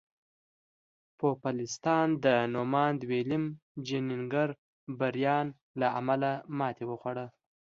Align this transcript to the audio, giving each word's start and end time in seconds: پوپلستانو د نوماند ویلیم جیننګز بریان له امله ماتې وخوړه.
پوپلستانو 1.17 2.15
د 2.25 2.25
نوماند 2.53 2.99
ویلیم 3.09 3.45
جیننګز 3.85 4.51
بریان 4.99 5.47
له 5.79 5.87
امله 5.99 6.31
ماتې 6.57 6.83
وخوړه. 6.87 7.25